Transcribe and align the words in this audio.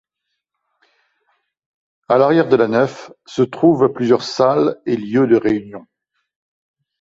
À 2.09 2.17
l’arrière 2.17 2.47
de 2.49 2.55
la 2.55 2.67
nef 2.67 3.11
se 3.27 3.43
trouvent 3.43 3.93
plusieurs 3.93 4.23
salles 4.23 4.81
et 4.87 4.97
lieux 4.97 5.27
de 5.27 5.35
réunion. 5.37 5.85